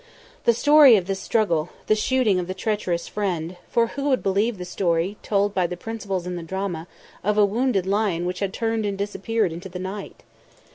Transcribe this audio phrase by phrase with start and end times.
[0.45, 4.57] The story of this struggle, the shooting of the treacherous friend for who would believe
[4.57, 6.87] the story, told by the principals in the drama,
[7.23, 10.23] of a wounded lion which had turned and disappeared into the night?